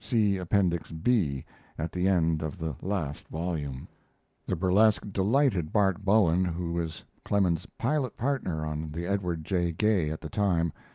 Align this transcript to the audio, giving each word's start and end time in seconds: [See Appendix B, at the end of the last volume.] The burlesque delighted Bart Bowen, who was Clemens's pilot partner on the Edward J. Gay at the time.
[See 0.03 0.37
Appendix 0.39 0.89
B, 0.91 1.45
at 1.77 1.91
the 1.91 2.07
end 2.07 2.41
of 2.41 2.57
the 2.57 2.75
last 2.81 3.27
volume.] 3.27 3.87
The 4.47 4.55
burlesque 4.55 5.05
delighted 5.13 5.71
Bart 5.71 6.03
Bowen, 6.03 6.43
who 6.43 6.73
was 6.73 7.05
Clemens's 7.23 7.67
pilot 7.77 8.17
partner 8.17 8.65
on 8.65 8.89
the 8.91 9.05
Edward 9.05 9.45
J. 9.45 9.71
Gay 9.71 10.09
at 10.09 10.21
the 10.21 10.27
time. 10.29 10.73